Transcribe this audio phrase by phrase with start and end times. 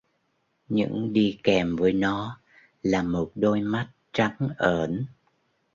[0.69, 2.39] Những đi kèm với nó
[2.83, 5.05] là một đôi mắt trắng ởn